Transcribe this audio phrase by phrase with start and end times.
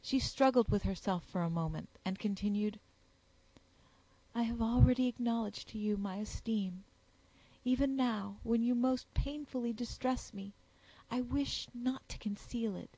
[0.00, 2.80] She struggled with herself for a moment, and continued,
[4.34, 6.84] "I have already acknowledged to you my esteem;
[7.66, 10.54] even now, when you most painfully distress me,
[11.10, 12.96] I wish not to conceal it.